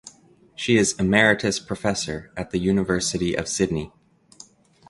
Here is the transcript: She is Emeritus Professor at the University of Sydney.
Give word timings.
She 0.55 0.77
is 0.77 0.93
Emeritus 0.97 1.59
Professor 1.59 2.31
at 2.35 2.49
the 2.49 2.57
University 2.57 3.35
of 3.35 3.47
Sydney. 3.47 3.91